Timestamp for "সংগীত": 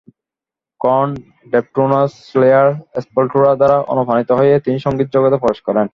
4.79-5.07